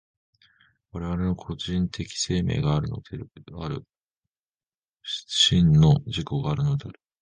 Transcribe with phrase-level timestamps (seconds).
[0.93, 3.19] 我々の個人的生命があるので
[3.55, 3.85] ある、
[5.03, 6.99] 真の自己があるのである。